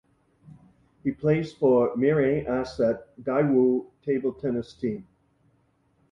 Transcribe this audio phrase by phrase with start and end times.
[1.03, 5.05] He plays for Mirae Asset Daewoo table tennis team.